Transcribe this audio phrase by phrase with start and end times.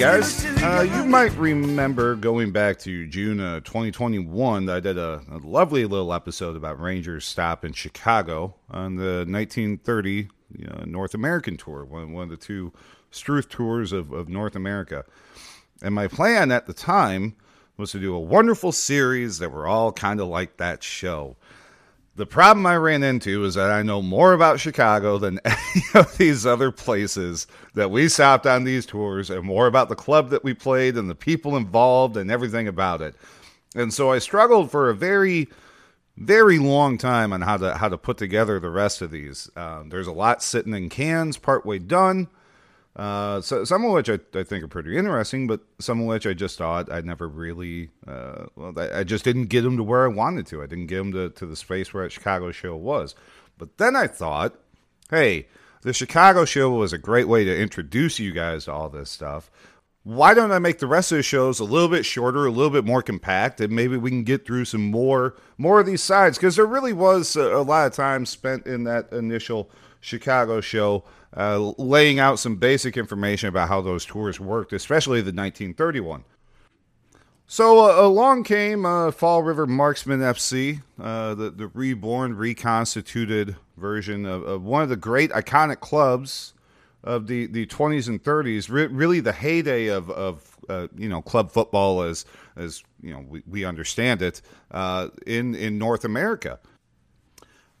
[0.00, 4.70] guys, uh, you might remember going back to June uh, 2021.
[4.70, 10.28] I did a, a lovely little episode about Rangers stop in Chicago on the 1930
[10.56, 12.72] you know, North American tour, one, one of the two
[13.10, 15.04] Struth tours of, of North America.
[15.82, 17.36] And my plan at the time
[17.76, 21.36] was to do a wonderful series that were all kind of like that show.
[22.20, 26.18] The problem I ran into is that I know more about Chicago than any of
[26.18, 30.44] these other places that we stopped on these tours, and more about the club that
[30.44, 33.14] we played and the people involved and everything about it.
[33.74, 35.48] And so I struggled for a very,
[36.18, 39.48] very long time on how to how to put together the rest of these.
[39.56, 42.28] Um, there's a lot sitting in cans, partway done.
[42.96, 46.26] Uh, so some of which I, I think are pretty interesting, but some of which
[46.26, 50.04] I just thought I never really, uh, well, I, just didn't get them to where
[50.04, 50.62] I wanted to.
[50.62, 53.14] I didn't get them to, to the space where that Chicago show was.
[53.58, 54.56] But then I thought,
[55.08, 55.46] hey,
[55.82, 59.50] the Chicago show was a great way to introduce you guys to all this stuff.
[60.02, 62.70] Why don't I make the rest of the shows a little bit shorter, a little
[62.70, 66.38] bit more compact, and maybe we can get through some more more of these sides
[66.38, 69.70] because there really was a, a lot of time spent in that initial
[70.00, 71.04] Chicago show
[71.36, 76.24] uh, laying out some basic information about how those tours worked, especially the 1931.
[77.46, 84.24] So uh, along came uh, Fall River Marksman FC, uh, the, the reborn, reconstituted version
[84.24, 86.54] of, of one of the great iconic clubs
[87.02, 91.20] of the, the 20s and 30s, re- really the heyday of, of uh, you know
[91.20, 94.40] club football as as you know we, we understand it
[95.26, 96.60] in in North America.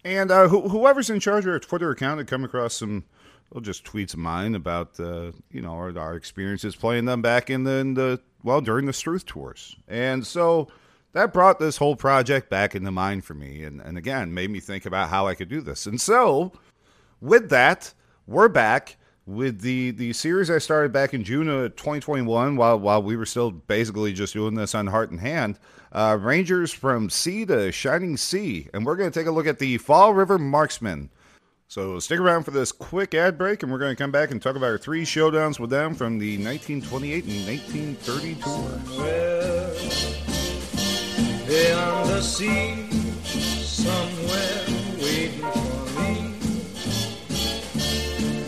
[0.04, 3.04] And who whoever's in charge of our Twitter account had come across some,
[3.50, 7.50] well, just tweets of mine about uh, you know our, our experiences playing them back
[7.50, 10.68] in the, in the well during the Struth tours, and so
[11.12, 14.60] that brought this whole project back into mind for me, and and again made me
[14.60, 16.52] think about how I could do this, and so
[17.20, 17.92] with that,
[18.26, 18.96] we're back
[19.26, 23.26] with the the series I started back in June of 2021 while while we were
[23.26, 25.58] still basically just doing this on Heart and Hand.
[25.92, 29.58] Uh, Rangers from sea to shining sea, and we're going to take a look at
[29.58, 31.10] the Fall River Marksmen.
[31.70, 34.42] So stick around for this quick ad break, and we're going to come back and
[34.42, 38.82] talk about our three showdowns with them from the 1928 and 1930 tours.
[41.46, 42.90] beyond the sea,
[43.62, 44.64] somewhere
[44.98, 46.34] waiting for me.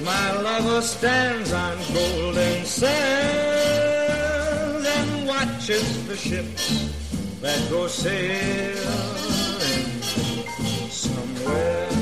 [0.05, 2.67] My lover stands on golden
[4.85, 8.83] and watches the ships that go sailing
[10.91, 12.02] somewhere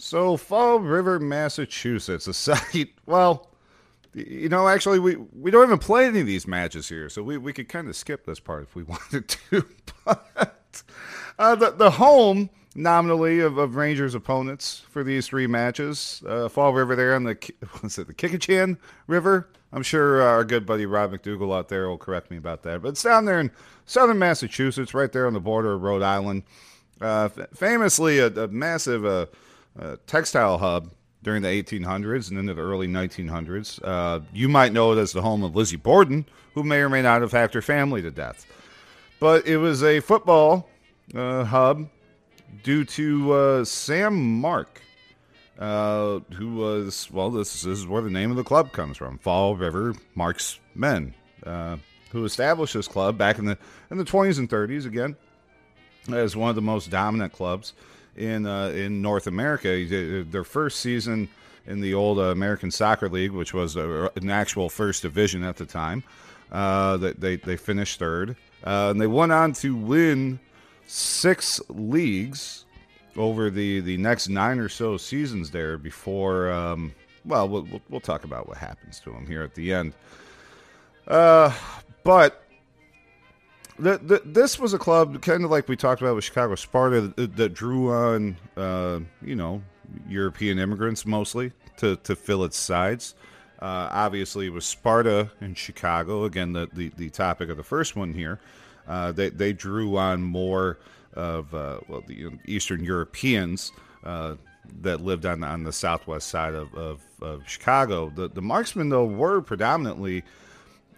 [0.00, 2.90] So, Fall River, Massachusetts, a site.
[3.04, 3.48] Well,
[4.14, 7.36] you know, actually, we, we don't even play any of these matches here, so we,
[7.36, 9.66] we could kind of skip this part if we wanted to.
[10.04, 10.82] But
[11.38, 16.72] uh, the, the home, nominally, of, of Rangers' opponents for these three matches uh, Fall
[16.72, 17.36] River there on the,
[17.80, 19.50] what's it, the Quequechan River.
[19.72, 22.80] I'm sure our good buddy Rob McDougall out there will correct me about that.
[22.80, 23.50] But it's down there in
[23.84, 26.44] southern Massachusetts, right there on the border of Rhode Island.
[27.00, 29.04] Uh, famously, a, a massive
[29.78, 30.90] uh, textile hub
[31.22, 33.80] during the 1800s and into the early 1900s.
[33.82, 36.24] Uh, you might know it as the home of Lizzie Borden,
[36.54, 38.46] who may or may not have hacked her family to death.
[39.20, 40.68] But it was a football
[41.14, 41.88] uh, hub
[42.62, 44.80] due to uh, Sam Mark,
[45.58, 49.18] uh, who was, well, this, this is where the name of the club comes from
[49.18, 51.78] Fall River Marks Men, uh,
[52.10, 53.58] who established this club back in the,
[53.90, 55.16] in the 20s and 30s again
[56.12, 57.74] as one of the most dominant clubs
[58.18, 60.24] in uh, in North America.
[60.24, 61.28] Their first season
[61.66, 65.56] in the old uh, American Soccer League, which was a, an actual first division at
[65.56, 66.02] the time.
[66.50, 68.34] Uh, that they, they finished third.
[68.64, 70.40] Uh, and they went on to win
[70.86, 72.64] six leagues
[73.18, 76.94] over the, the next nine or so seasons there before, um,
[77.26, 79.92] well, well, we'll, talk about what happens to them here at the end.
[81.06, 81.52] Uh,
[82.02, 82.44] but
[83.78, 87.12] the, the, this was a club kind of like we talked about with Chicago Sparta
[87.16, 89.62] that, that drew on, uh, you know,
[90.08, 93.14] European immigrants mostly to, to fill its sides.
[93.60, 96.24] Uh, obviously, it was Sparta in Chicago.
[96.24, 98.38] Again, the, the, the topic of the first one here.
[98.86, 100.78] Uh, they, they drew on more
[101.14, 103.72] of uh, well the Eastern Europeans
[104.04, 104.36] uh,
[104.82, 108.10] that lived on on the southwest side of, of, of Chicago.
[108.14, 110.22] The the marksmen though were predominantly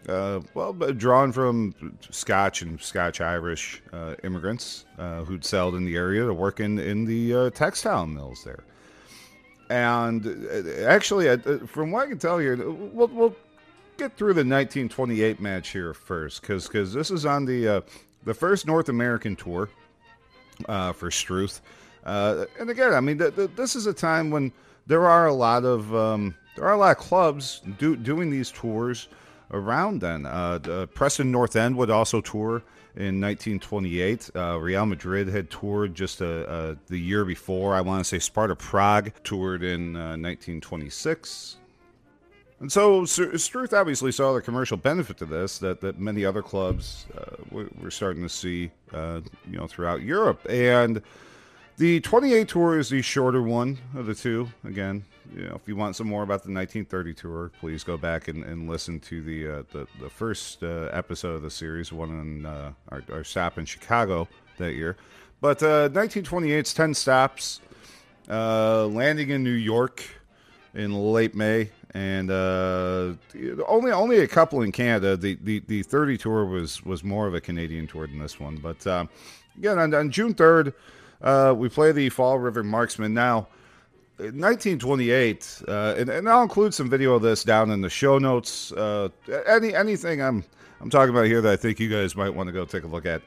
[0.09, 1.75] uh, well drawn from
[2.11, 6.79] Scotch and Scotch Irish uh, immigrants uh, who'd settled in the area to work in
[6.79, 8.65] in the uh, textile mills there.
[9.69, 11.37] And uh, actually, uh,
[11.67, 13.37] from what I can tell here, we'll, we'll
[13.99, 17.85] get through the 1928 match here first, because because this is on the
[18.25, 19.69] the first North American tour
[20.67, 21.61] for Struth.
[22.05, 24.51] And again, I mean, th- th- this is a time when
[24.87, 28.51] there are a lot of um, there are a lot of clubs do- doing these
[28.51, 29.09] tours
[29.53, 30.27] around then.
[30.27, 32.63] Uh, the Preston North End would also tour
[32.97, 34.31] in 1928.
[34.35, 37.75] Uh, Real Madrid had toured just uh, uh, the year before.
[37.75, 41.57] I want to say Sparta Prague toured in uh, 1926.
[42.61, 47.07] And so Struth obviously saw the commercial benefit to this that, that many other clubs
[47.17, 50.45] uh, were, starting to see, uh, you know, throughout Europe.
[50.49, 51.01] And
[51.79, 54.51] the 28 tour is the shorter one of the two.
[54.63, 58.29] Again, you know, if you want some more about the 1930 tour, please go back
[58.29, 62.11] and, and listen to the, uh, the the first uh, episode of the series, one
[62.11, 64.29] on uh, our, our stop in Chicago
[64.59, 64.97] that year.
[65.41, 67.61] But uh, 1928's 10 stops,
[68.29, 70.05] uh, landing in New York
[70.75, 73.15] in late May, and uh,
[73.67, 75.17] only only a couple in Canada.
[75.17, 78.57] The, the the 30 tour was was more of a Canadian tour than this one.
[78.57, 79.07] But uh,
[79.57, 80.73] again, on, on June 3rd,
[81.23, 83.49] uh, we play the Fall River Marksman Now,
[84.21, 88.73] 1928, uh, and, and I'll include some video of this down in the show notes.
[88.73, 89.09] Uh,
[89.47, 90.45] any anything I'm
[90.81, 92.87] I'm talking about here that I think you guys might want to go take a
[92.87, 93.23] look at.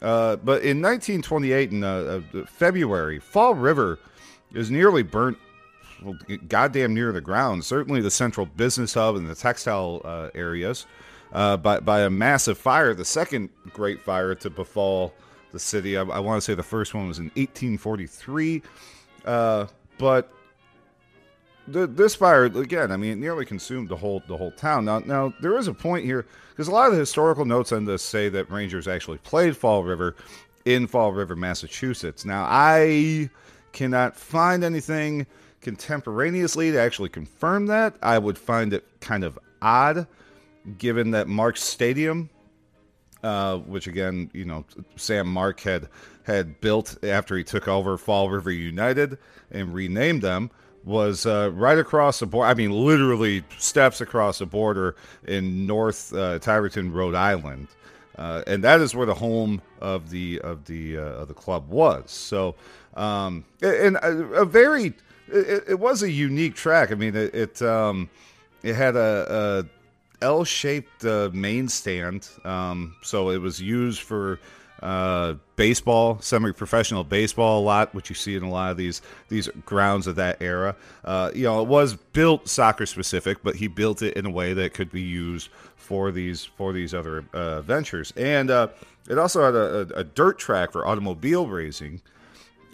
[0.00, 3.98] Uh, but in 1928, in uh, uh, February, Fall River
[4.54, 5.38] is nearly burnt
[6.02, 7.64] well, goddamn near the ground.
[7.64, 10.86] Certainly the central business hub and the textile uh, areas
[11.32, 12.94] by, by a massive fire.
[12.94, 15.12] The second great fire to befall
[15.52, 15.96] the city.
[15.96, 18.62] I, I want to say the first one was in 1843.
[19.98, 20.32] But
[21.66, 24.84] the, this fire again, I mean, it nearly consumed the whole the whole town.
[24.84, 27.84] Now, now there is a point here because a lot of the historical notes on
[27.84, 30.16] this say that Rangers actually played Fall River
[30.64, 32.24] in Fall River, Massachusetts.
[32.24, 33.30] Now, I
[33.72, 35.26] cannot find anything
[35.60, 37.96] contemporaneously to actually confirm that.
[38.02, 40.06] I would find it kind of odd,
[40.78, 42.30] given that Mark's Stadium,
[43.22, 44.64] uh, which again, you know,
[44.96, 45.88] Sam Mark had
[46.24, 49.18] had built after he took over Fall River United
[49.50, 50.50] and renamed them,
[50.84, 52.48] was uh, right across the border.
[52.48, 54.96] I mean, literally steps across the border
[55.26, 57.68] in North uh, Tiverton, Rhode Island.
[58.16, 61.68] Uh, and that is where the home of the of the uh, of the club
[61.68, 62.10] was.
[62.10, 62.56] So,
[62.96, 64.86] um, and a, a very
[65.28, 66.90] it, it, was a unique track.
[66.90, 68.10] I mean, it it, um,
[68.64, 69.77] it had a, a
[70.20, 74.40] L-shaped uh, main stand, um, so it was used for
[74.82, 79.48] uh, baseball, semi-professional baseball a lot, which you see in a lot of these these
[79.66, 80.76] grounds of that era.
[81.04, 84.52] Uh, you know, it was built soccer specific, but he built it in a way
[84.54, 88.12] that could be used for these for these other uh, ventures.
[88.16, 88.68] And uh,
[89.08, 92.00] it also had a, a, a, dirt track for automobile racing,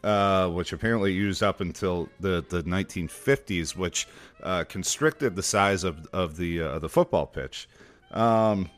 [0.04, 4.06] uh, which apparently used up until the, the 1950s, which
[4.42, 7.68] uh, constricted the size of of the the football pitch.
[8.12, 8.70] Um,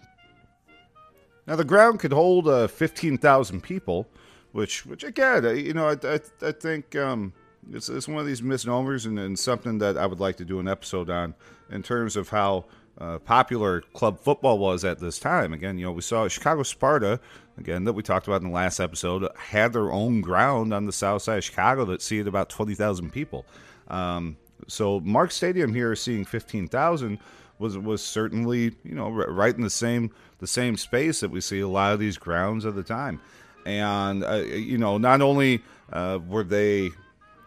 [1.46, 4.08] now the ground could hold uh, fifteen thousand people,
[4.52, 7.34] which, which again, uh, you know, I, I, I think um,
[7.72, 10.60] it's, it's one of these misnomers and, and, something that I would like to do
[10.60, 11.34] an episode on
[11.70, 12.64] in terms of how
[12.98, 15.52] uh, popular club football was at this time.
[15.52, 17.20] Again, you know, we saw Chicago Sparta,
[17.58, 20.92] again, that we talked about in the last episode, had their own ground on the
[20.92, 23.44] south side of Chicago that seated about 20,000 people.
[23.88, 24.36] Um,
[24.66, 27.18] so Mark Stadium here seeing 15,000
[27.58, 31.60] was was certainly you know right in the same the same space that we see
[31.60, 33.20] a lot of these grounds at the time,
[33.64, 35.62] and uh, you know not only
[35.92, 36.90] uh, were they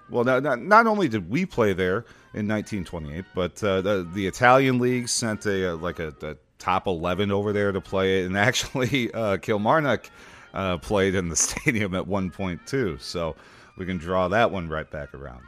[0.09, 4.27] well not, not, not only did we play there in 1928, but uh, the the
[4.27, 8.37] Italian league sent a, like a, a, top 11 over there to play it, and
[8.49, 10.09] actually uh, Kilmarnock
[10.53, 13.35] uh, played in the stadium at one point too, so
[13.77, 15.41] we can draw that one right back around.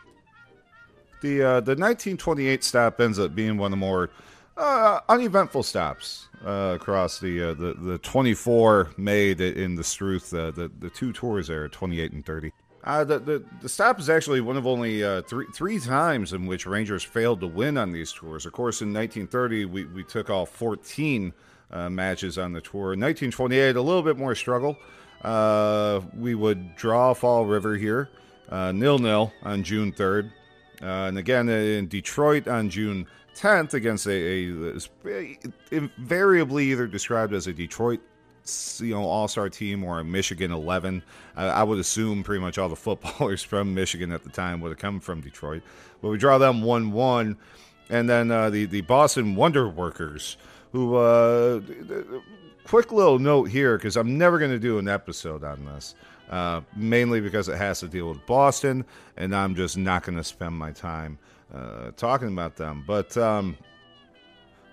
[1.22, 4.10] the uh, the 1928 stop ends up being one of the more
[4.58, 10.52] uh, uneventful stops uh, across the, uh, the the 24 made in the Struth, uh,
[10.52, 12.52] the the two tours there, 28 and 30.
[12.84, 16.48] Uh, the, the the stop is actually one of only uh, three three times in
[16.48, 18.46] which Rangers failed to win on these tours.
[18.46, 21.34] Of course, in 1930, we, we took all 14
[21.70, 22.94] uh, matches on the tour.
[22.94, 24.78] In 1928, a little bit more struggle.
[25.22, 28.10] Uh, we would draw Fall River here,
[28.50, 30.32] uh, nil nil on June 3rd,
[30.82, 35.38] uh, and again in Detroit on June 10th against a, a, a
[35.72, 38.02] invariably either described as a Detroit
[38.80, 41.04] you know All Star team or a Michigan 11.
[41.36, 44.70] I, I, would assume pretty much all the footballers from Michigan at the time would
[44.70, 45.62] have come from Detroit.
[46.02, 47.38] But we draw them 1 1.
[47.90, 50.38] And then uh, the, the Boston Wonder Workers,
[50.72, 51.60] who, uh,
[52.64, 55.96] quick little note here, because I'm never going to do an episode on this,
[56.30, 58.86] uh, mainly because it has to deal with Boston,
[59.18, 61.20] and I'm just not going to spend my time
[61.54, 62.84] uh, talking about them.
[62.88, 63.16] But.
[63.18, 63.58] Um,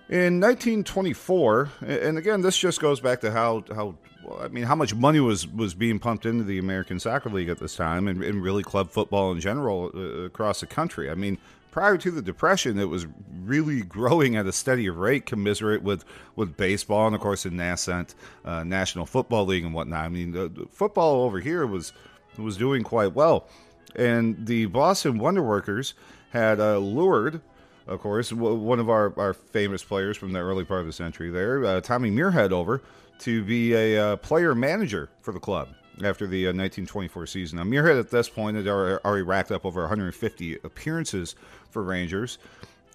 [0.09, 3.95] in 1924, and again, this just goes back to how how
[4.41, 7.59] I mean how much money was was being pumped into the American Soccer League at
[7.59, 11.11] this time, and, and really club football in general uh, across the country.
[11.11, 11.37] I mean,
[11.69, 13.05] prior to the Depression, it was
[13.43, 16.03] really growing at a steady rate, commiserate with
[16.35, 20.05] with baseball and of course the nascent uh, National Football League and whatnot.
[20.05, 21.93] I mean, the, the football over here was
[22.35, 23.47] was doing quite well,
[23.95, 25.93] and the Boston Wonder Workers
[26.31, 27.41] had uh, lured
[27.89, 31.31] of course, one of our, our famous players from the early part of the century
[31.31, 32.81] there, uh, Tommy Muirhead, over
[33.19, 35.69] to be a uh, player manager for the club
[36.03, 37.57] after the uh, 1924 season.
[37.57, 41.35] Now, Muirhead at this point had already racked up over 150 appearances
[41.71, 42.37] for Rangers.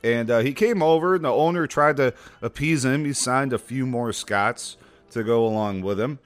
[0.02, 3.04] And uh, he came over, and the owner tried to appease him.
[3.04, 4.76] He signed a few more Scots
[5.10, 6.18] to go along with him.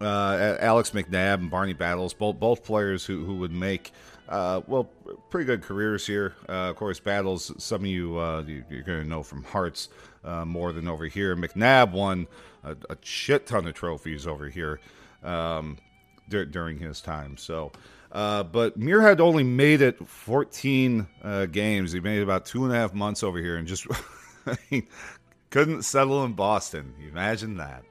[0.00, 3.92] Uh, Alex McNab and Barney Battles, both both players who, who would make
[4.28, 4.84] uh, well,
[5.30, 6.34] pretty good careers here.
[6.48, 7.52] Uh, of course, battles.
[7.58, 9.88] Some of you, uh, you are going to know from Hearts
[10.24, 11.36] uh, more than over here.
[11.36, 12.26] McNab won
[12.64, 14.80] a, a, shit ton of trophies over here
[15.22, 15.78] um,
[16.28, 17.36] during his time.
[17.36, 17.70] So,
[18.10, 21.92] uh, but Muirhead only made it 14 uh, games.
[21.92, 23.86] He made about two and a half months over here, and just
[25.50, 26.94] couldn't settle in Boston.
[27.08, 27.84] Imagine that.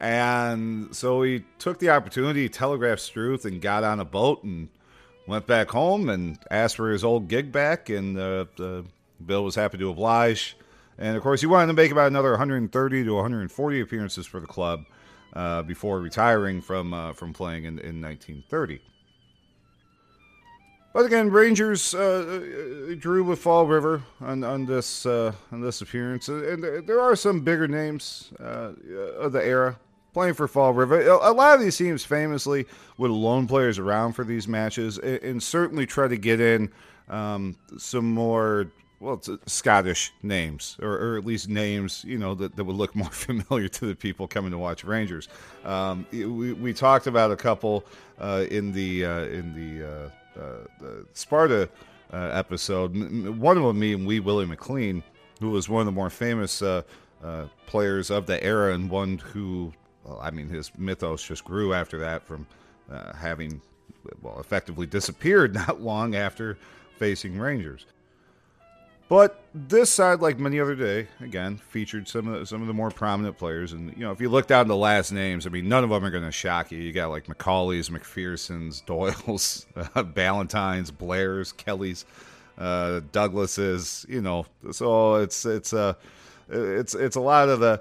[0.00, 4.68] And so he took the opportunity, telegraphed Struth, and got on a boat and
[5.28, 8.46] went back home and asked for his old gig back, and uh,
[9.24, 10.56] Bill was happy to oblige.
[10.96, 14.46] And of course, he wanted to make about another 130 to 140 appearances for the
[14.46, 14.84] club
[15.34, 18.80] uh, before retiring from uh, from playing in, in 1930.
[20.94, 26.28] But again, Rangers uh, drew with Fall River on, on this uh, on this appearance,
[26.28, 28.72] and there are some bigger names uh,
[29.18, 29.78] of the era
[30.18, 31.00] playing for Fall River.
[31.00, 35.86] A lot of these teams famously would loan players around for these matches and, certainly
[35.86, 36.72] try to get in
[37.08, 38.66] um, some more
[38.98, 43.10] well, Scottish names, or, or, at least names, you know, that, that would look more
[43.10, 45.28] familiar to the people coming to watch Rangers.
[45.64, 47.84] Um, we, we talked about a couple
[48.18, 51.68] uh, in the uh, in the, uh, uh the Sparta
[52.12, 52.96] uh, episode.
[53.38, 55.04] One of them being Wee Willie McLean,
[55.38, 56.82] who was one of the more famous uh,
[57.66, 59.72] players of the era, and one who
[60.08, 62.46] well, I mean, his mythos just grew after that from
[62.90, 63.60] uh, having,
[64.22, 66.56] well, effectively disappeared not long after
[66.98, 67.84] facing Rangers.
[69.08, 72.74] But this side, like many other day, again featured some of the, some of the
[72.74, 73.72] more prominent players.
[73.72, 76.04] And you know, if you look down the last names, I mean, none of them
[76.04, 76.78] are going to shock you.
[76.78, 82.04] You got like McCauley's, McPherson's, Doyle's, uh, Ballantyne's, Blair's, Kelly's,
[82.58, 84.04] uh, Douglas's.
[84.10, 85.94] You know, so it's it's a uh,
[86.50, 87.80] it's it's a lot of the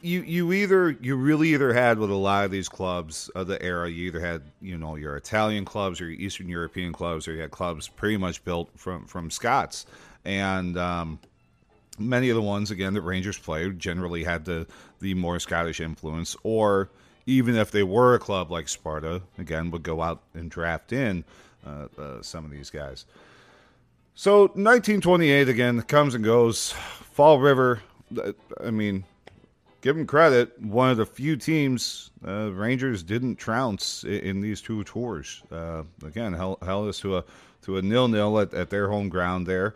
[0.00, 3.60] you you either you really either had with a lot of these clubs of the
[3.62, 7.32] era you either had you know your Italian clubs or your Eastern European clubs or
[7.32, 9.86] you had clubs pretty much built from from Scots
[10.24, 11.18] and um,
[11.98, 14.66] many of the ones again that Rangers played generally had the
[15.00, 16.90] the more Scottish influence or
[17.26, 21.24] even if they were a club like Sparta again would go out and draft in
[21.66, 23.04] uh, uh, some of these guys.
[24.14, 26.72] So 1928 again comes and goes.
[27.12, 27.82] Fall River.
[28.16, 28.32] Uh,
[28.64, 29.04] I mean,
[29.80, 30.60] give them credit.
[30.60, 35.42] One of the few teams uh, Rangers didn't trounce in, in these two tours.
[35.50, 37.24] Uh, again, held, us to a
[37.62, 39.74] to a nil nil at, at their home ground there.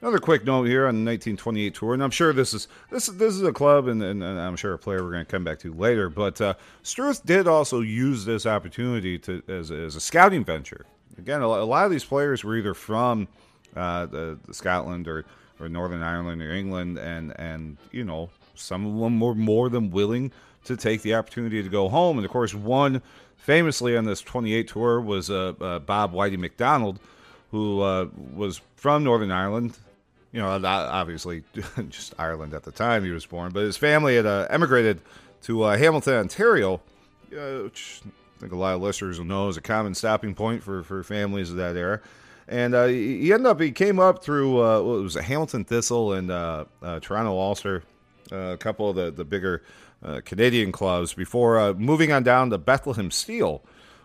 [0.00, 3.34] Another quick note here on the 1928 tour, and I'm sure this is this this
[3.34, 5.58] is a club, and, and, and I'm sure a player we're going to come back
[5.60, 6.08] to later.
[6.08, 10.86] But uh, Struth did also use this opportunity to as, as a scouting venture.
[11.18, 13.26] Again, a lot of these players were either from
[13.74, 15.24] uh, the, the Scotland or,
[15.58, 19.90] or Northern Ireland or England, and and you know some of them were more than
[19.90, 20.32] willing
[20.64, 22.18] to take the opportunity to go home.
[22.18, 23.02] And of course, one
[23.36, 27.00] famously on this 28 tour was uh, uh, Bob Whitey McDonald,
[27.50, 29.78] who uh, was from Northern Ireland.
[30.32, 31.42] You know, obviously
[31.88, 35.00] just Ireland at the time he was born, but his family had uh, emigrated
[35.44, 36.82] to uh, Hamilton, Ontario,
[37.32, 40.62] uh, which I think a lot of listeners will know is a common stopping point
[40.62, 42.02] for, for families of that era.
[42.46, 46.28] And he ended up, he came up through, well, it was a Hamilton Thistle and
[46.28, 47.82] Toronto Ulster,
[48.30, 49.62] a couple of the, the bigger
[50.02, 53.62] uh, Canadian clubs before uh, moving on down to Bethlehem Steel,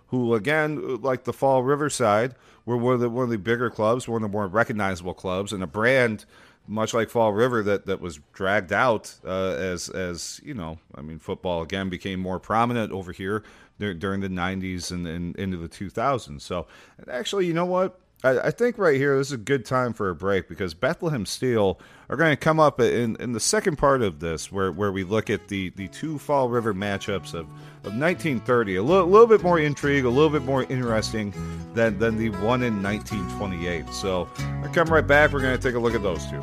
[0.07, 4.07] who, again, like the Fall Riverside, were one of the, one of the bigger clubs,
[4.07, 6.25] one of the more recognizable clubs, and a brand
[6.67, 11.01] much like Fall River that, that was dragged out uh, as as you know, I
[11.01, 13.43] mean, football again became more prominent over here
[13.79, 16.41] dur- during the '90s and, and into the 2000s.
[16.41, 16.67] So,
[17.09, 17.99] actually, you know what?
[18.25, 21.77] I, think right here this is a good time for a break because Bethlehem Steel
[22.07, 25.03] are going to come up in, in the second part of this, where, where we
[25.03, 27.47] look at the, the two Fall River matchups of,
[27.83, 28.77] of 1930.
[28.77, 31.33] A little, little bit more intrigue, a little bit more interesting
[31.73, 33.89] than, than the one in 1928.
[33.89, 35.33] So I come right back.
[35.33, 36.39] We're going to take a look at those two.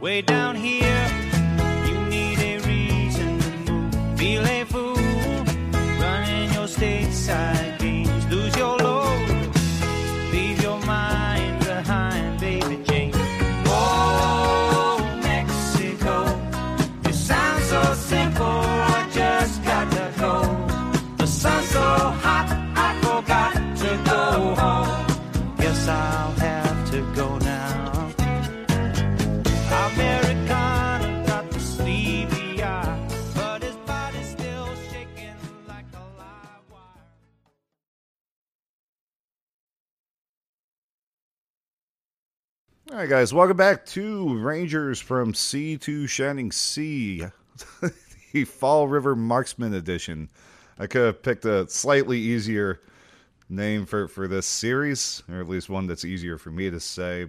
[0.00, 1.08] Way down here,
[1.86, 4.18] you need a reason to move.
[4.18, 4.94] Feel a fool,
[6.00, 7.63] running your stateside
[42.94, 47.24] All right, guys, welcome back to Rangers from Sea to Shining Sea,
[48.32, 50.28] the Fall River Marksman Edition.
[50.78, 52.82] I could have picked a slightly easier
[53.48, 57.26] name for, for this series, or at least one that's easier for me to say.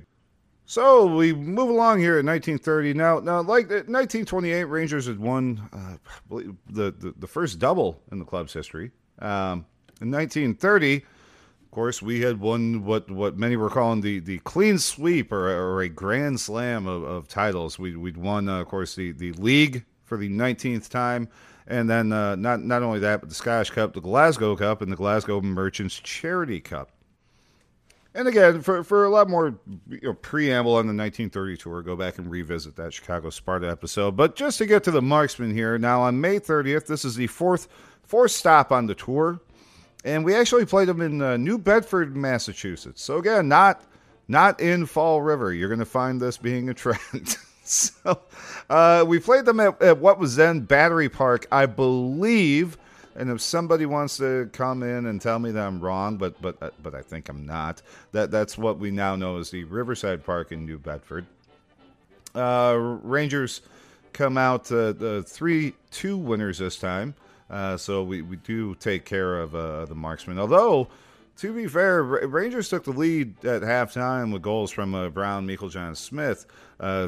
[0.67, 2.93] So we move along here in 1930.
[2.93, 5.97] Now, now, like uh, 1928, Rangers had won uh,
[6.69, 8.91] the, the the first double in the club's history.
[9.17, 9.65] Um,
[9.99, 11.03] in 1930, of
[11.75, 15.81] course, we had won what, what many were calling the, the clean sweep or, or
[15.81, 17.77] a grand slam of, of titles.
[17.77, 21.27] We, we'd won, uh, of course, the, the league for the 19th time,
[21.67, 24.91] and then uh, not not only that, but the Scottish Cup, the Glasgow Cup, and
[24.91, 26.91] the Glasgow Merchants Charity Cup.
[28.13, 29.59] And again, for, for a lot more
[29.89, 34.15] you know, preamble on the 1930 tour, go back and revisit that Chicago Sparta episode.
[34.15, 37.27] But just to get to the marksman here, now on May 30th, this is the
[37.27, 37.67] fourth
[38.03, 39.41] fourth stop on the tour,
[40.05, 43.01] and we actually played them in uh, New Bedford, Massachusetts.
[43.01, 43.83] So again, not
[44.27, 45.51] not in Fall River.
[45.51, 47.37] You're going to find this being a trend.
[47.63, 48.21] so
[48.69, 52.77] uh, we played them at, at what was then Battery Park, I believe.
[53.15, 56.61] And if somebody wants to come in and tell me that I'm wrong, but but
[56.61, 57.81] uh, but I think I'm not.
[58.11, 61.25] That that's what we now know as the Riverside Park in New Bedford.
[62.35, 63.61] Uh, Rangers
[64.13, 67.15] come out uh, the three two winners this time,
[67.49, 70.39] uh, so we, we do take care of uh, the marksman.
[70.39, 70.87] Although,
[71.37, 75.45] to be fair, Ra- Rangers took the lead at halftime with goals from uh, Brown,
[75.45, 76.45] Meikle, John Smith,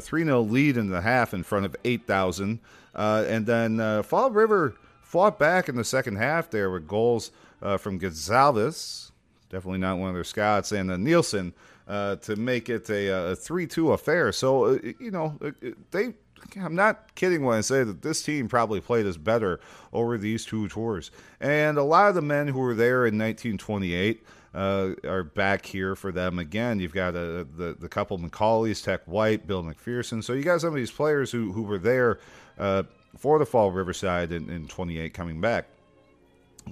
[0.02, 2.60] three 0 lead in the half in front of eight thousand,
[2.96, 7.32] uh, and then uh, Fall River fought back in the second half there with goals
[7.62, 9.12] uh, from Gonsalves,
[9.50, 11.54] definitely not one of their scouts, and uh, Nielsen
[11.88, 14.32] uh, to make it a, a 3-2 affair.
[14.32, 15.52] So, uh, you know, uh,
[15.92, 16.14] they
[16.60, 19.60] I'm not kidding when I say that this team probably played us better
[19.94, 21.12] over these two tours.
[21.40, 25.96] And a lot of the men who were there in 1928 uh, are back here
[25.96, 26.80] for them again.
[26.80, 30.24] You've got uh, the the couple McCauley's, Tech White, Bill McPherson.
[30.24, 32.20] So you got some of these players who who were there
[32.58, 32.84] uh,
[33.18, 35.68] for the Fall Riverside in, in 28 coming back.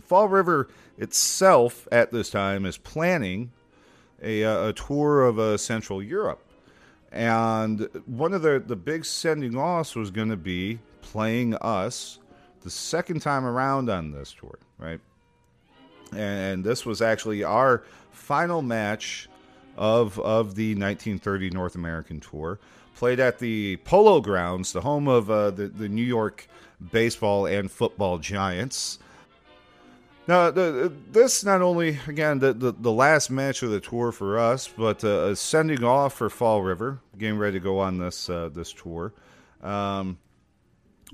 [0.01, 3.51] Fall River itself at this time is planning
[4.21, 6.41] a, uh, a tour of uh, Central Europe.
[7.11, 12.19] And one of the, the big sending offs was going to be playing us
[12.61, 14.99] the second time around on this tour, right?
[16.13, 19.29] And this was actually our final match
[19.77, 22.59] of, of the 1930 North American tour.
[22.95, 26.47] Played at the Polo Grounds, the home of uh, the, the New York
[26.91, 28.99] baseball and football giants.
[30.27, 34.39] Now, the, this not only again the, the, the last match of the tour for
[34.39, 38.27] us, but uh, a sending off for Fall River, getting ready to go on this
[38.27, 39.13] uh, this tour.
[39.61, 40.17] Um,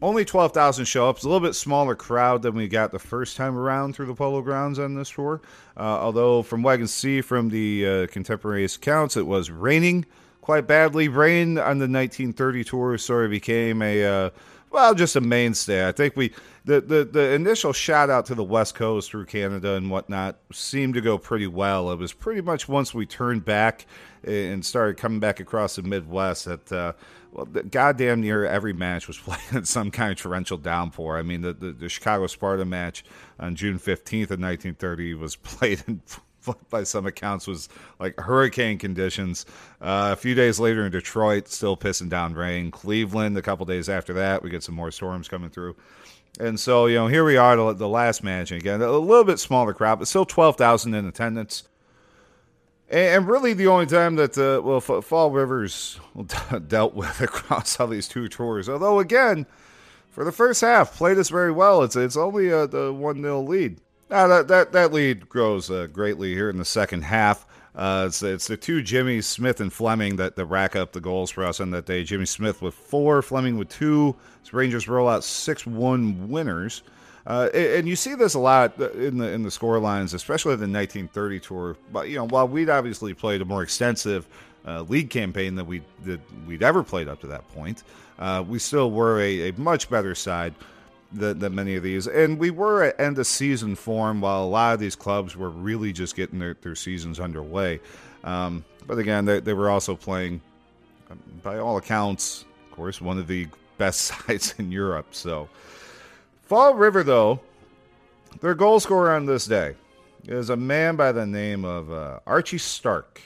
[0.01, 1.17] only twelve thousand show up.
[1.17, 4.15] It's a little bit smaller crowd than we got the first time around through the
[4.15, 5.41] Polo Grounds on this tour.
[5.75, 10.05] Uh, although, from what I can see from the uh, contemporaneous accounts, it was raining
[10.39, 11.09] quite badly.
[11.09, 14.29] Rain on the 1930 tour sort of became a uh,
[14.71, 15.87] well, just a mainstay.
[15.87, 16.31] I think we
[16.65, 20.93] the, the the initial shout out to the West Coast through Canada and whatnot seemed
[20.93, 21.91] to go pretty well.
[21.91, 23.85] It was pretty much once we turned back
[24.23, 26.71] and started coming back across the Midwest that.
[26.71, 26.93] Uh,
[27.33, 31.17] well, goddamn near every match was played in some kind of torrential downpour.
[31.17, 33.05] I mean, the, the, the Chicago Sparta match
[33.39, 36.01] on June 15th of 1930 was played in
[36.69, 37.69] by some accounts was
[37.99, 39.45] like hurricane conditions.
[39.79, 42.71] Uh, a few days later in Detroit, still pissing down rain.
[42.71, 45.75] Cleveland, a couple days after that, we get some more storms coming through.
[46.39, 48.23] And so, you know, here we are, the, the last.
[48.23, 51.63] And again, a little bit smaller crowd, but still 12,000 in attendance.
[52.89, 55.99] And, really, the only time that, uh, well, Fall Rivers
[56.67, 58.67] dealt with across all these two tours.
[58.67, 59.45] Although, again,
[60.09, 61.83] for the first half, played us very well.
[61.83, 63.79] It's it's only the 1 0 lead.
[64.09, 67.45] Now, that, that, that lead grows uh, greatly here in the second half.
[67.75, 71.31] Uh, it's, it's the two Jimmy Smith and Fleming that, that rack up the goals
[71.31, 72.03] for us on that day.
[72.03, 74.15] Jimmy Smith with four, Fleming with two.
[74.51, 76.83] Rangers roll out 6 1 winners.
[77.25, 80.59] Uh, and you see this a lot in the in the score lines, especially in
[80.59, 81.77] the 1930 tour.
[81.93, 84.27] But you know, while we'd obviously played a more extensive
[84.65, 87.83] uh, league campaign than we that we'd ever played up to that point,
[88.17, 90.53] uh, we still were a, a, much better side
[91.11, 92.07] than, than many of these.
[92.07, 95.49] And we were at end of season form, while a lot of these clubs were
[95.49, 97.79] really just getting their, their seasons underway.
[98.23, 100.41] Um, but again, they, they were also playing,
[101.09, 103.47] um, by all accounts, of course, one of the
[103.77, 105.07] best sides in Europe.
[105.11, 105.49] So.
[106.43, 107.39] Fall River, though,
[108.41, 109.75] their goal scorer on this day
[110.27, 113.21] is a man by the name of uh, Archie Stark.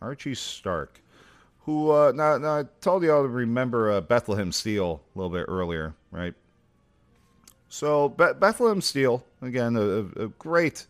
[0.00, 1.00] Archie Stark,
[1.60, 5.30] who uh, now, now I told you all to remember uh, Bethlehem Steel a little
[5.30, 6.34] bit earlier, right?
[7.68, 10.86] So Be- Bethlehem Steel, again, a, a, great,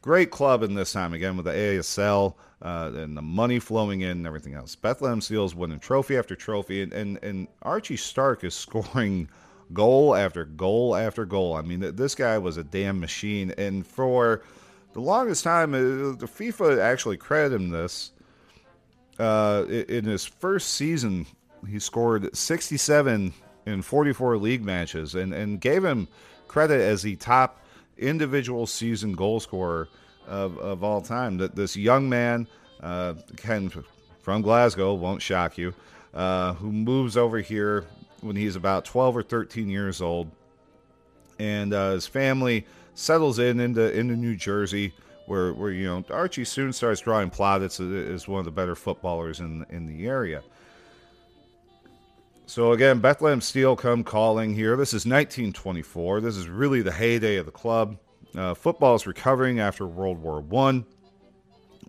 [0.00, 4.10] great club in this time again with the ASL uh, and the money flowing in
[4.10, 4.74] and everything else.
[4.74, 9.28] Bethlehem Steel is winning trophy after trophy, and, and, and Archie Stark is scoring
[9.72, 11.54] goal after goal after goal.
[11.56, 13.52] I mean, this guy was a damn machine.
[13.58, 14.42] And for
[14.92, 18.12] the longest time, uh, the FIFA actually credited him this.
[19.18, 21.26] Uh, in his first season,
[21.68, 23.32] he scored 67
[23.66, 26.08] in 44 league matches and, and gave him
[26.48, 27.60] credit as the top
[27.98, 29.88] individual season goal scorer
[30.26, 31.38] of, of all time.
[31.38, 32.48] That this young man,
[32.80, 33.70] uh, Ken
[34.20, 35.74] from Glasgow, won't shock you,
[36.14, 37.86] uh, who moves over here
[38.20, 40.30] when he's about 12 or 13 years old.
[41.38, 44.92] And uh, his family settles in into, into New Jersey,
[45.26, 49.40] where, where you know Archie soon starts drawing plaudits as one of the better footballers
[49.40, 50.42] in, in the area.
[52.46, 54.76] So again, Bethlehem Steel come calling here.
[54.76, 56.20] This is 1924.
[56.20, 57.96] This is really the heyday of the club.
[58.36, 60.84] Uh, football is recovering after World War One,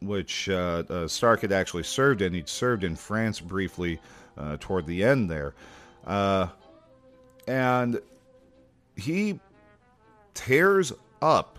[0.01, 2.33] which uh, uh, Stark had actually served in.
[2.33, 3.99] He'd served in France briefly
[4.37, 5.55] uh, toward the end there.
[6.05, 6.47] Uh,
[7.47, 7.99] and
[8.95, 9.39] he
[10.33, 11.57] tears up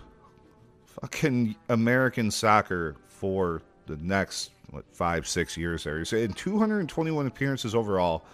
[0.87, 6.05] fucking American soccer for the next what five six years there.
[6.05, 8.25] So in 221 appearances overall,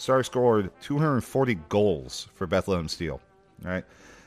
[0.00, 3.20] Stark scored 240 goals for Bethlehem Steel,
[3.62, 3.84] right?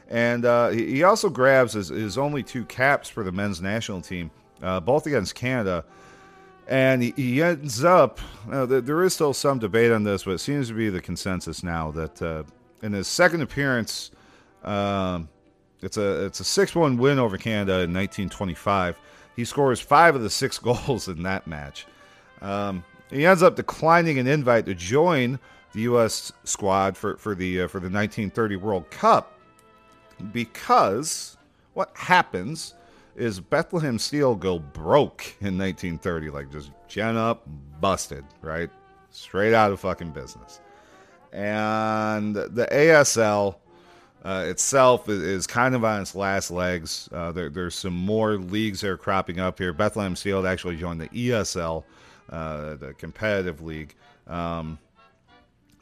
[0.10, 4.30] And uh, he also grabs his, his only two caps for the men's national team,
[4.62, 5.84] uh, both against Canada
[6.68, 10.70] and he, ends up, uh, there is still some debate on this, but it seems
[10.70, 12.44] to be the consensus now that uh,
[12.82, 14.12] in his second appearance,
[14.64, 15.22] uh,
[15.82, 18.98] it's a it's a six one win over Canada in 1925.
[19.36, 21.86] He scores five of the six goals in that match.
[22.42, 25.40] Um, he ends up declining an invite to join
[25.74, 26.32] the U.S.
[26.44, 29.34] squad for for the uh, for the 1930 World Cup
[30.32, 31.38] because
[31.74, 32.76] what happens
[33.16, 37.48] is Bethlehem Steel go broke in 1930, like just gen up,
[37.80, 38.70] busted, right?
[39.12, 40.62] Straight out of fucking business.
[41.32, 43.56] And the ASL
[44.24, 47.10] uh, itself is, kind of on its last legs.
[47.12, 49.74] Uh, there, there's some more leagues that are cropping up here.
[49.74, 51.84] Bethlehem Steel actually joined the ESL,
[52.30, 53.94] uh, the competitive league.
[54.28, 54.80] Um,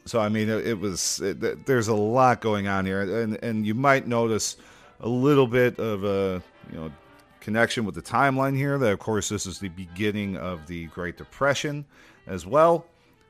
[0.04, 1.20] so I mean, it, it was.
[1.20, 4.56] It, there's a lot going on here, and and you might notice
[5.00, 6.92] a little bit of a you know
[7.40, 8.78] connection with the timeline here.
[8.78, 11.84] That, of course, this is the beginning of the Great Depression
[12.26, 12.86] as well.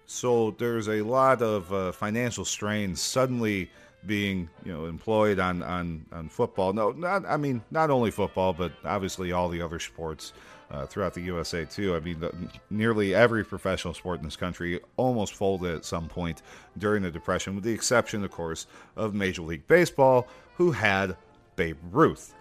[0.07, 3.71] So there's a lot of uh, financial strain suddenly
[4.05, 6.73] being, you know, employed on, on, on football.
[6.73, 10.33] No, not I mean not only football, but obviously all the other sports
[10.73, 11.95] uh, throughout the USA too.
[11.95, 12.33] I mean, the,
[12.71, 16.43] nearly every professional sport in this country almost folded at some point
[16.79, 21.17] during the Depression, with the exception, of course, of Major League Baseball, who had
[21.57, 22.35] Babe Ruth.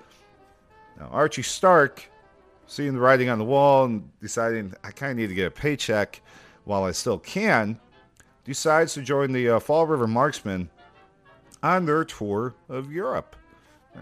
[0.98, 2.10] Now, Archie Stark,
[2.68, 5.52] seeing the writing on the wall and deciding I kind of need to get a
[5.52, 6.22] paycheck
[6.64, 7.80] while I still can,
[8.46, 10.70] decides to join the uh, Fall River Marksmen
[11.62, 13.36] on their tour of Europe.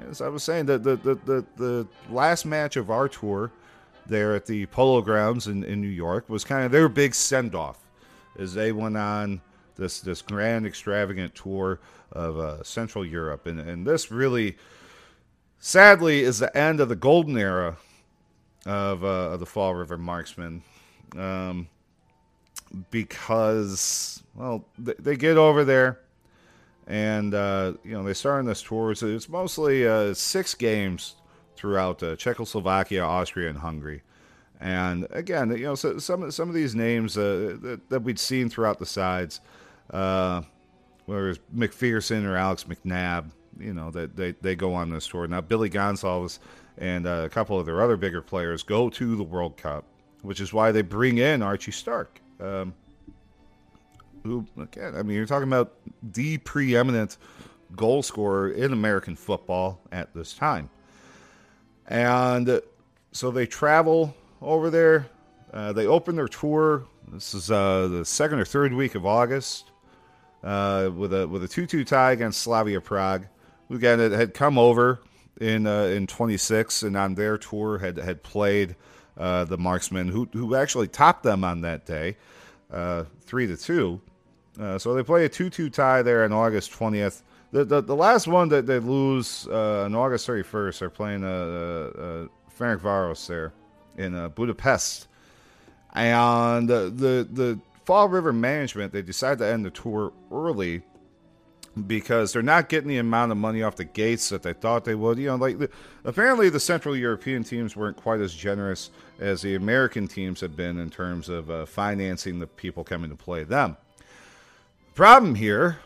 [0.07, 3.51] As I was saying, the the, the, the, the last match of our tour
[4.09, 7.55] there at the Polo Grounds in, in New York was kind of their big send
[7.55, 7.79] off
[8.37, 9.41] as they went on
[9.79, 11.79] this this grand extravagant tour
[12.11, 14.57] of uh, Central Europe, and and this really,
[15.59, 17.77] sadly, is the end of the golden era
[18.65, 20.61] of, uh, of the Fall River Marksmen,
[21.17, 21.67] um,
[22.91, 25.99] because well they, they, get over there,
[26.87, 28.93] and uh, you know they start on this tour.
[28.95, 31.15] So it's mostly uh, six games
[31.59, 34.01] throughout uh, Czechoslovakia, Austria, and Hungary.
[34.61, 38.49] And again, you know, so some some of these names uh, that, that, we'd seen
[38.49, 39.41] throughout the sides,
[39.91, 40.41] uh,
[41.05, 45.27] whether it's McPherson or Alex McNab, you know, that they, they go on this tour.
[45.27, 46.39] Now, Billy Gonsalves
[46.77, 49.83] and uh, a couple of their other bigger players go to the World Cup,
[50.21, 52.21] which is why they bring in Archie Stark.
[52.39, 52.73] Um,
[54.23, 57.17] who, again, I mean, you're talking about the preeminent
[57.75, 60.69] goal scorer in American football at this time.
[61.89, 62.61] And
[63.11, 65.07] so they travel over there.
[65.51, 66.85] Uh, they open their tour.
[67.07, 69.71] This is uh, the second or third week of August
[70.43, 73.25] uh, with a with a two two tie against Slavia Prague,
[73.71, 75.01] again had come over
[75.41, 78.75] in uh, in 26 and on their tour had had played
[79.17, 82.15] uh, the marksmen who who actually topped them on that day,
[82.71, 83.99] uh, three to two.
[84.77, 87.23] so they play a two two tie there on August 20th.
[87.51, 92.27] The, the, the last one that they lose on August 31st, they're playing uh, uh,
[92.59, 93.53] Ferencváros there
[93.97, 95.07] in uh, Budapest,
[95.93, 100.83] and uh, the the Fall River management they decided to end the tour early
[101.87, 104.95] because they're not getting the amount of money off the gates that they thought they
[104.95, 105.17] would.
[105.17, 105.57] You know, like
[106.03, 110.79] apparently the Central European teams weren't quite as generous as the American teams had been
[110.79, 113.77] in terms of uh, financing the people coming to play them.
[113.97, 115.79] The problem here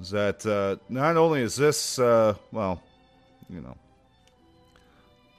[0.00, 2.82] is that uh, not only is this, uh, well,
[3.50, 3.76] you know,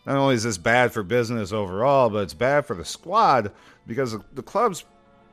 [0.06, 3.52] not only is this bad for business overall, but it's bad for the squad
[3.86, 4.84] because the club's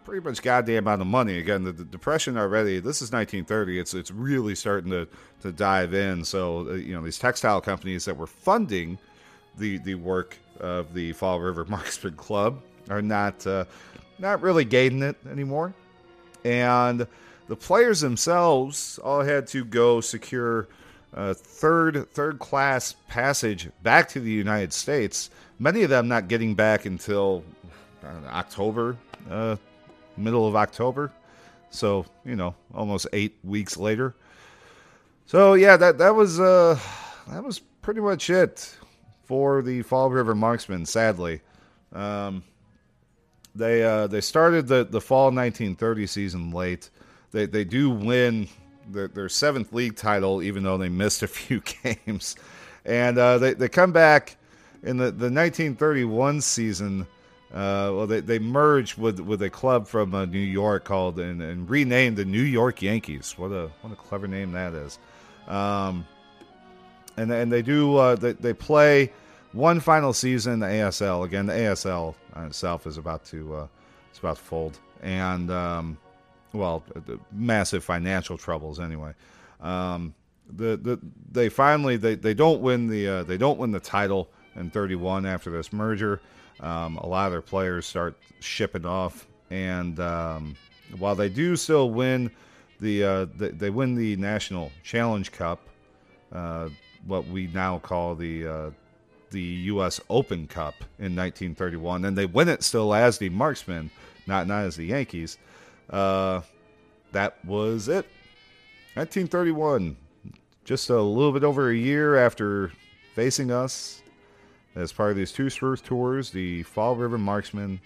[0.05, 1.38] pretty much goddamn out of money.
[1.38, 2.79] Again, the, the, depression already.
[2.79, 3.79] This is 1930.
[3.79, 5.09] It's it's really starting to
[5.42, 6.24] to dive in.
[6.24, 8.98] So uh, you know these textile companies that were funding
[9.59, 13.64] the the work of the Fall River Marksman Club are not uh,
[14.18, 15.74] not really gating it anymore,
[16.44, 17.07] and
[17.48, 20.68] the players themselves all had to go secure
[21.14, 25.30] uh, third third class passage back to the United States.
[25.59, 27.42] Many of them not getting back until
[28.26, 28.96] October,
[29.30, 29.56] uh,
[30.16, 31.12] middle of October.
[31.70, 34.14] So you know, almost eight weeks later.
[35.26, 36.78] So yeah, that that was uh,
[37.28, 38.76] that was pretty much it
[39.24, 40.87] for the Fall River Marksmen.
[40.87, 41.40] Sadly,
[41.92, 42.44] um,
[43.54, 46.90] they uh, they started the the fall 1930 season late.
[47.37, 48.49] They they do win
[48.88, 52.35] their, their seventh league title, even though they missed a few games.
[52.87, 54.37] And uh, they, they come back
[54.83, 57.07] in the, the 1931 season.
[57.53, 61.42] Uh, well, they, they merged with with a club from uh, New York called and,
[61.42, 63.35] and renamed the New York Yankees.
[63.37, 64.99] What a what a clever name that is.
[65.46, 66.07] Um,
[67.18, 69.12] and and they do uh, they, they play
[69.53, 71.25] one final season in the ASL.
[71.25, 73.66] Again, the ASL itself is about to uh,
[74.11, 74.79] it's about to fold.
[75.03, 75.99] And um,
[76.56, 76.84] well,
[77.32, 79.12] massive financial troubles anyway.
[79.60, 80.14] Um,
[80.48, 81.00] the, the
[81.32, 85.26] they finally they, they don't win the uh, they don't win the title in 31
[85.26, 86.20] after this merger.
[86.60, 90.56] Um, a lot of their players start shipping off, and um,
[90.98, 92.30] while they do still win
[92.80, 95.60] the, uh, the, they win the National Challenge Cup,
[96.32, 96.68] uh,
[97.06, 98.70] what we now call the uh,
[99.30, 100.00] the U.S.
[100.08, 103.90] Open Cup in 1931, and they win it still as the Marksmen,
[104.26, 105.38] not not as the Yankees.
[105.90, 106.40] Uh,
[107.12, 108.07] that was it.
[108.94, 109.96] 1931,
[110.64, 112.72] just a little bit over a year after
[113.14, 114.03] facing us
[114.75, 117.81] as part of these two Struth tours, the Fall River Marksmen,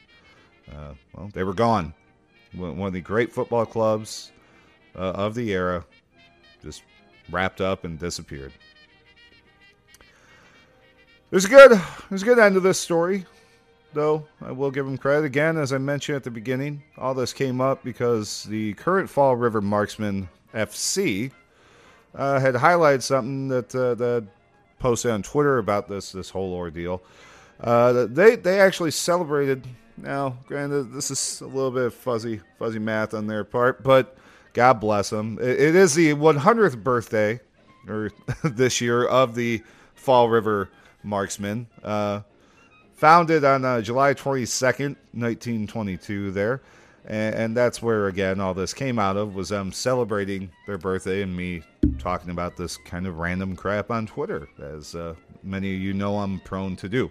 [0.71, 1.95] uh, well, they were gone.
[2.53, 4.33] One of the great football clubs
[4.97, 5.85] uh, of the era
[6.63, 6.83] just
[7.31, 8.53] wrapped up and disappeared.
[11.31, 13.25] There's a good, there's a good end to this story
[13.93, 14.27] though.
[14.41, 15.25] I will give him credit.
[15.25, 19.37] Again, as I mentioned at the beginning, all this came up because the current Fall
[19.37, 21.31] River Marksman FC
[22.15, 24.27] uh, had highlighted something that uh, that
[24.79, 27.03] posted on Twitter about this this whole ordeal.
[27.61, 29.67] Uh, they they actually celebrated.
[29.97, 34.17] Now, granted, this is a little bit of fuzzy fuzzy math on their part, but
[34.53, 35.39] God bless them.
[35.41, 37.39] it, it is the 100th birthday,
[37.87, 38.11] or
[38.45, 39.63] this year, of the
[39.95, 40.71] Fall River
[41.03, 41.67] Marksman.
[41.83, 42.23] Uh,
[43.01, 46.61] founded on uh, July 22nd, 1922, there.
[47.07, 51.23] and, and that's where again all this came out of was them celebrating their birthday
[51.23, 51.63] and me
[51.99, 56.19] talking about this kind of random crap on Twitter, as uh, many of you know
[56.19, 57.11] I'm prone to do.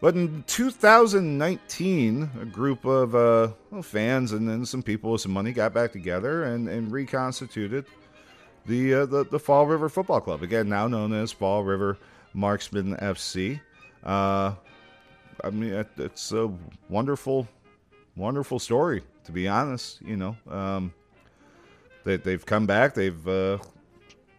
[0.00, 5.32] But in 2019, a group of uh, well, fans and then some people with some
[5.32, 7.84] money got back together and, and reconstituted
[8.64, 11.98] the, uh, the the Fall River Football Club, again now known as Fall River
[12.32, 13.60] Marksmen FC.
[14.02, 14.54] Uh,
[15.42, 16.50] I mean, it's a
[16.88, 17.48] wonderful,
[18.16, 19.02] wonderful story.
[19.24, 20.92] To be honest, you know, um,
[22.04, 22.94] they, they've come back.
[22.94, 23.58] They've uh,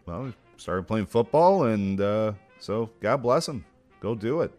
[0.06, 3.64] well started playing football, and uh, so God bless them.
[4.00, 4.52] Go do it.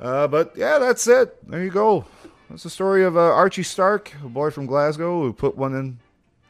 [0.00, 1.48] Uh, but yeah, that's it.
[1.48, 2.04] There you go.
[2.48, 5.98] That's the story of uh, Archie Stark, a boy from Glasgow who put one in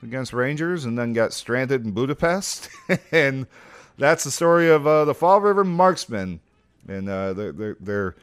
[0.03, 2.69] against Rangers and then got stranded in Budapest.
[3.13, 3.47] and
[3.97, 6.41] that's the story of uh, the Fall River Marksmen
[6.89, 8.17] and uh, their, their,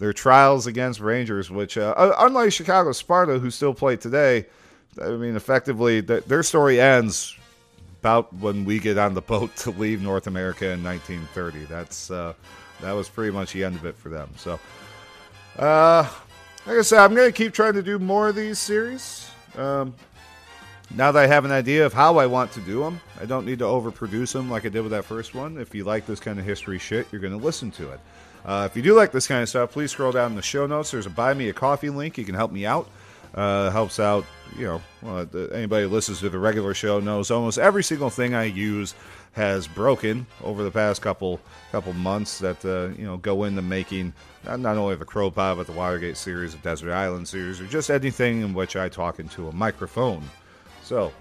[0.00, 4.46] their trials against Rangers, which uh, unlike Chicago Sparta, who still play today,
[5.00, 7.36] I mean, effectively th- their story ends
[8.00, 11.66] about when we get on the boat to leave North America in 1930.
[11.66, 12.32] That's uh,
[12.80, 14.30] that was pretty much the end of it for them.
[14.36, 14.58] So,
[15.58, 16.08] uh,
[16.66, 19.30] like I said, I'm going to keep trying to do more of these series.
[19.56, 19.94] Um,
[20.96, 23.44] now that I have an idea of how I want to do them, I don't
[23.44, 25.58] need to overproduce them like I did with that first one.
[25.58, 28.00] If you like this kind of history shit, you're going to listen to it.
[28.44, 30.66] Uh, if you do like this kind of stuff, please scroll down in the show
[30.66, 30.90] notes.
[30.90, 32.18] There's a buy me a coffee link.
[32.18, 32.88] You can help me out.
[33.34, 34.24] Uh, helps out,
[34.58, 38.34] you know, well, anybody who listens to the regular show knows almost every single thing
[38.34, 38.92] I use
[39.32, 44.12] has broken over the past couple couple months that uh, you know go into making
[44.44, 47.90] not, not only the CROpod but the Watergate series, the Desert Island series, or just
[47.90, 50.28] anything in which I talk into a microphone.
[50.82, 51.12] So,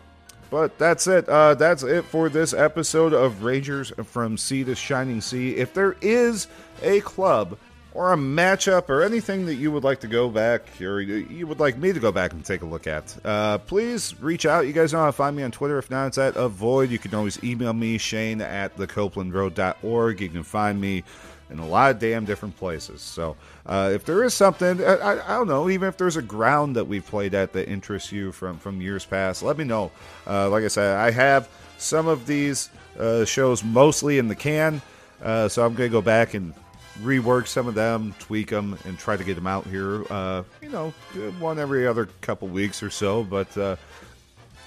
[0.49, 1.27] but that's it.
[1.27, 5.55] Uh, that's it for this episode of Rangers from Sea to Shining Sea.
[5.55, 6.47] If there is
[6.81, 7.57] a club
[7.93, 11.59] or a matchup or anything that you would like to go back or you would
[11.59, 14.67] like me to go back and take a look at, uh, please reach out.
[14.67, 15.77] You guys know how to find me on Twitter.
[15.77, 16.89] If not, it's at ofvoid.
[16.89, 20.21] You can always email me, Shane at thecoplandroad.org.
[20.21, 21.03] You can find me
[21.49, 23.01] in a lot of damn different places.
[23.01, 23.35] So
[23.65, 26.85] uh, if there is something, I, I, don't know, even if there's a ground that
[26.85, 29.91] we've played at that interests you from from years past, let me know.
[30.27, 34.81] Uh, like I said, I have some of these uh, shows mostly in the can,
[35.23, 36.53] uh, so I'm going to go back and
[37.01, 40.03] rework some of them, tweak them, and try to get them out here.
[40.09, 40.89] Uh, you know,
[41.39, 43.75] one every other couple weeks or so, but uh,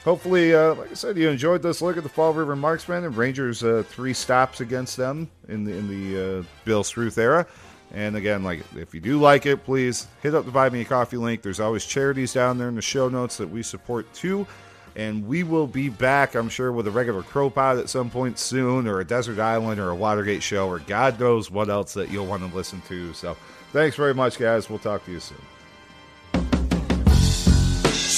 [0.05, 3.17] hopefully, uh, like I said, you enjoyed this look at the Fall River Marksmen and
[3.17, 7.47] Rangers' uh, three stops against them in the in the uh, Bill Struth era.
[7.95, 10.85] And again, like if you do like it, please hit up the Buy Me a
[10.85, 11.43] Coffee link.
[11.43, 14.47] There's always charities down there in the show notes that we support too.
[14.95, 18.87] And we will be back, I'm sure, with a regular CROpod at some point soon,
[18.87, 22.27] or a Desert Island, or a Watergate show, or God knows what else that you'll
[22.27, 23.15] want to listen to.
[23.15, 23.35] So,
[23.73, 24.69] thanks very much, guys.
[24.69, 25.41] We'll talk to you soon.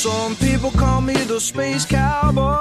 [0.05, 2.61] Some people call me the space cowboy.